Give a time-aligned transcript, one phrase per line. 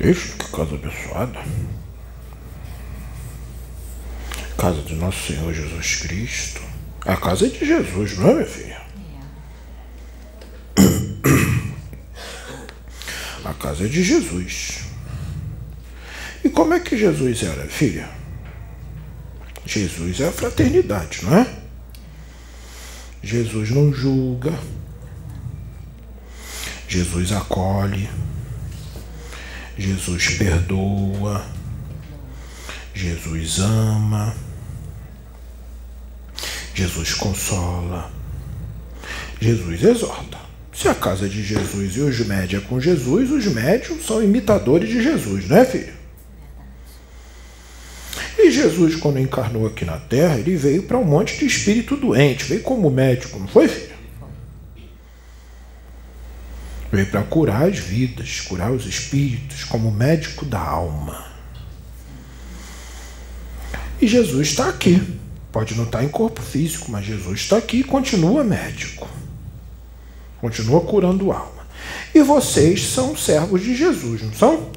[0.00, 1.40] Ixi, que casa abençoada.
[4.58, 6.60] Casa do nosso Senhor Jesus Cristo.
[7.04, 8.80] A casa é de Jesus, não é, minha filha?
[13.44, 14.80] A casa é de Jesus.
[16.44, 18.08] E como é que Jesus era, filha?
[19.64, 21.46] Jesus é a fraternidade, não é?
[23.22, 24.52] Jesus não julga.
[26.88, 28.08] Jesus acolhe.
[29.78, 31.44] Jesus perdoa.
[32.94, 34.34] Jesus ama.
[36.74, 38.10] Jesus consola.
[39.40, 40.38] Jesus exorta.
[40.72, 44.88] Se a casa de Jesus e os médios é com Jesus, os médios são imitadores
[44.88, 45.94] de Jesus, não é, filho?
[48.38, 52.44] E Jesus, quando encarnou aqui na terra, ele veio para um monte de espírito doente,
[52.44, 53.95] veio como médico, não foi, filho?
[56.96, 61.26] Veio para curar as vidas, curar os espíritos, como médico da alma.
[64.00, 65.06] E Jesus está aqui.
[65.52, 69.06] Pode não estar em corpo físico, mas Jesus está aqui e continua médico.
[70.40, 71.66] Continua curando alma.
[72.14, 74.70] E vocês são servos de Jesus, não são?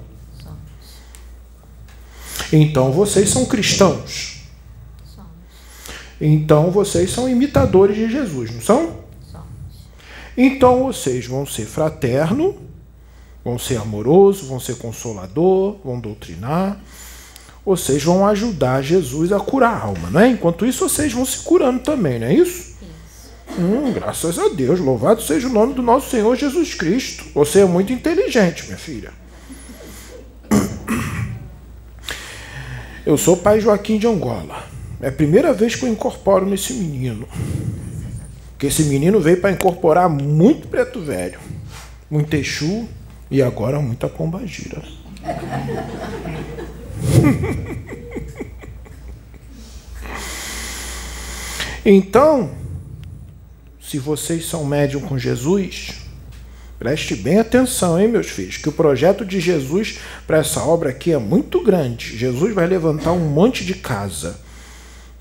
[2.52, 4.42] Então vocês são cristãos.
[6.20, 8.99] Então vocês são imitadores de Jesus, não são?
[10.42, 12.56] Então vocês vão ser fraterno,
[13.44, 16.80] vão ser amoroso, vão ser consolador, vão doutrinar.
[17.66, 20.30] Vocês vão ajudar Jesus a curar a alma, não é?
[20.30, 22.70] Enquanto isso, vocês vão se curando também, não é isso?
[23.60, 27.26] Hum, graças a Deus, louvado seja o nome do nosso Senhor Jesus Cristo.
[27.36, 29.12] Você é muito inteligente, minha filha.
[33.06, 34.64] Eu sou o pai Joaquim de Angola.
[35.02, 37.28] É a primeira vez que eu incorporo nesse menino.
[38.60, 41.40] Porque esse menino veio para incorporar muito preto velho,
[42.12, 42.90] muito Exu
[43.32, 44.84] e agora muita pombagira.
[51.86, 52.52] então,
[53.80, 55.92] se vocês são médium com Jesus,
[56.78, 61.14] preste bem atenção, hein, meus filhos, que o projeto de Jesus para essa obra aqui
[61.14, 62.18] é muito grande.
[62.18, 64.38] Jesus vai levantar um monte de casa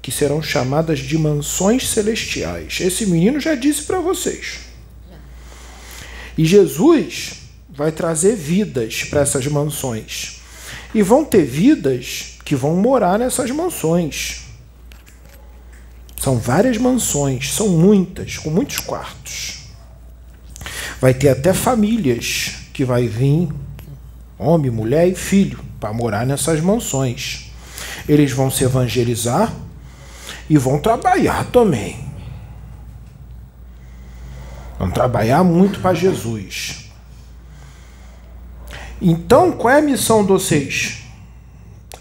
[0.09, 2.79] que serão chamadas de mansões celestiais.
[2.81, 4.61] Esse menino já disse para vocês.
[6.39, 10.41] E Jesus vai trazer vidas para essas mansões.
[10.95, 14.47] E vão ter vidas que vão morar nessas mansões.
[16.17, 19.59] São várias mansões, são muitas, com muitos quartos.
[21.03, 23.51] Vai ter até famílias que vai vir
[24.39, 27.53] homem, mulher e filho para morar nessas mansões.
[28.09, 29.53] Eles vão se evangelizar
[30.49, 32.09] e vão trabalhar também.
[34.79, 36.91] Vão trabalhar muito para Jesus.
[39.01, 41.03] Então, qual é a missão de vocês?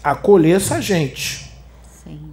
[0.02, 1.50] Acolher essa gente.
[2.02, 2.32] Sim.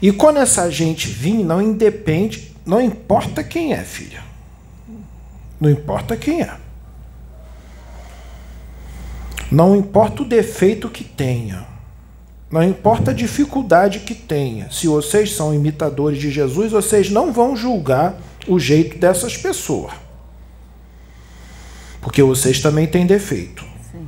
[0.00, 4.22] E quando essa gente vir, não independe, não importa quem é, filha.
[5.60, 6.56] Não importa quem é.
[9.50, 11.71] Não importa o defeito que tenha.
[12.52, 14.70] Não importa a dificuldade que tenha.
[14.70, 18.14] Se vocês são imitadores de Jesus, vocês não vão julgar
[18.46, 19.94] o jeito dessas pessoas.
[22.02, 23.64] Porque vocês também têm defeito.
[23.90, 24.06] Sim.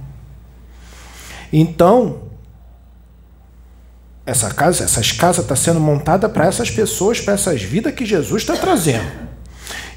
[1.51, 2.25] Então,
[4.27, 8.05] essa casa, essas casas estão tá sendo montada para essas pessoas, para essas vidas que
[8.05, 9.11] Jesus está trazendo.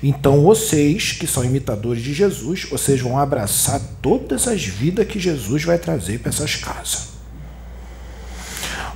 [0.01, 5.65] Então vocês, que são imitadores de Jesus, vocês vão abraçar todas as vidas que Jesus
[5.65, 7.16] vai trazer para essas casas.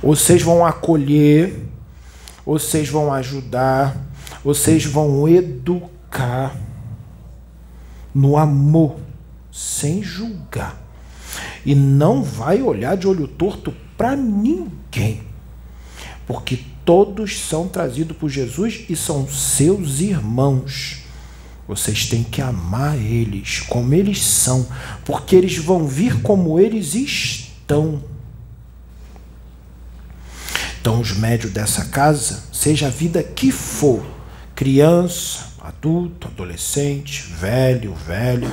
[0.02, 1.64] Vocês vão acolher,
[2.44, 3.96] vocês vão ajudar,
[4.44, 6.56] vocês vão educar
[8.14, 8.96] no amor,
[9.52, 10.80] sem julgar.
[11.64, 15.22] E não vai olhar de olho torto para ninguém.
[16.26, 21.02] Porque todos são trazidos por Jesus e são seus irmãos.
[21.66, 24.66] Vocês têm que amar eles como eles são,
[25.04, 28.02] porque eles vão vir como eles estão.
[30.82, 34.04] Então, os médios dessa casa, seja a vida que for,
[34.52, 38.50] criança, adulto, adolescente, velho, velho,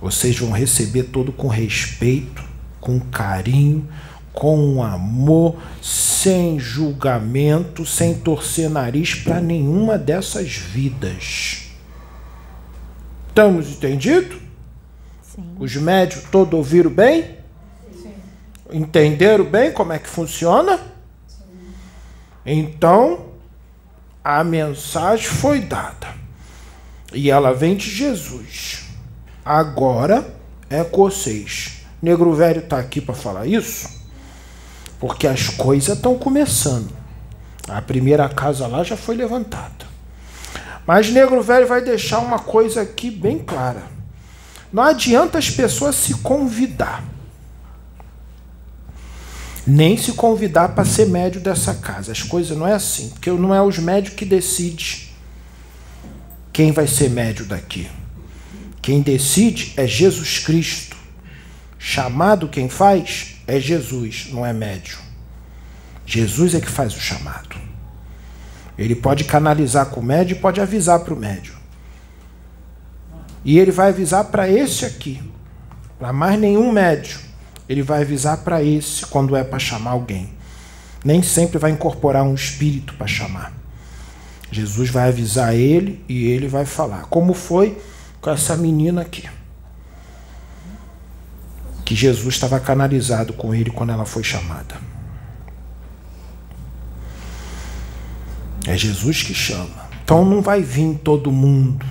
[0.00, 2.44] vocês vão receber todo com respeito,
[2.80, 3.88] com carinho,
[4.32, 11.70] com amor, sem julgamento, sem torcer nariz para nenhuma dessas vidas.
[13.26, 14.38] Estamos entendidos?
[15.58, 17.42] Os médios todos ouviram bem?
[18.72, 20.80] Entenderam bem como é que funciona?
[22.46, 23.26] Então,
[24.22, 26.14] a mensagem foi dada.
[27.12, 28.84] E ela vem de Jesus.
[29.44, 30.34] Agora
[30.70, 31.84] é com vocês.
[32.02, 33.88] Negro Velho está aqui para falar isso,
[34.98, 36.92] porque as coisas estão começando.
[37.68, 39.86] A primeira casa lá já foi levantada.
[40.86, 43.84] Mas Negro Velho vai deixar uma coisa aqui bem clara.
[44.70, 47.02] Não adianta as pessoas se convidar.
[49.66, 52.12] Nem se convidar para ser médio dessa casa.
[52.12, 53.08] As coisas não é assim.
[53.10, 55.04] Porque não é os médios que decidem
[56.52, 57.88] quem vai ser médio daqui.
[58.80, 60.96] Quem decide é Jesus Cristo.
[61.78, 64.98] Chamado quem faz é Jesus, não é médio.
[66.06, 67.56] Jesus é que faz o chamado.
[68.78, 71.54] Ele pode canalizar com o médio e pode avisar para o médio.
[73.44, 75.22] E ele vai avisar para esse aqui,
[75.98, 77.18] para mais nenhum médio.
[77.68, 80.32] Ele vai avisar para esse quando é para chamar alguém.
[81.04, 83.52] Nem sempre vai incorporar um espírito para chamar.
[84.50, 87.06] Jesus vai avisar ele e ele vai falar.
[87.06, 87.78] Como foi
[88.20, 89.28] com essa menina aqui.
[91.84, 94.76] Que Jesus estava canalizado com ele quando ela foi chamada.
[98.66, 99.84] É Jesus que chama.
[100.02, 101.84] Então não vai vir todo mundo.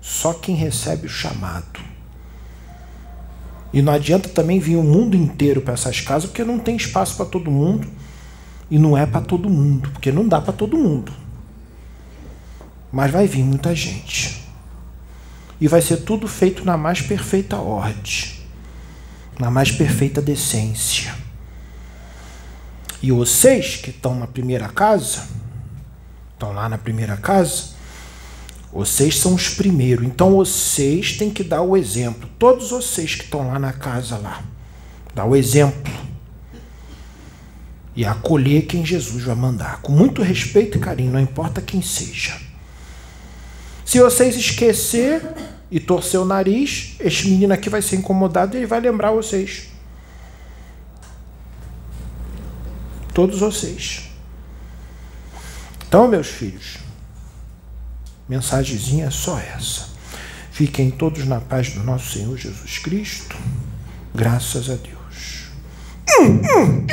[0.00, 1.87] Só quem recebe o chamado.
[3.72, 7.16] E não adianta também vir o mundo inteiro para essas casas, porque não tem espaço
[7.16, 7.86] para todo mundo.
[8.70, 11.12] E não é para todo mundo, porque não dá para todo mundo.
[12.92, 14.44] Mas vai vir muita gente.
[15.60, 18.38] E vai ser tudo feito na mais perfeita ordem,
[19.38, 21.14] na mais perfeita decência.
[23.02, 25.26] E vocês que estão na primeira casa,
[26.32, 27.77] estão lá na primeira casa,
[28.72, 30.06] vocês são os primeiros.
[30.06, 32.28] Então vocês têm que dar o exemplo.
[32.38, 34.42] Todos vocês que estão lá na casa lá,
[35.14, 35.92] dá o exemplo.
[37.96, 42.38] E acolher quem Jesus vai mandar, com muito respeito e carinho, não importa quem seja.
[43.84, 45.22] Se vocês esquecer
[45.70, 49.68] e torcer o nariz, este menino aqui vai ser incomodado e ele vai lembrar vocês.
[53.12, 54.10] Todos vocês.
[55.88, 56.78] Então, meus filhos,
[58.28, 59.88] mensagenzinha é só essa.
[60.50, 63.36] Fiquem todos na paz do nosso Senhor Jesus Cristo.
[64.14, 65.48] Graças a Deus.
[66.20, 66.86] Hum, hum,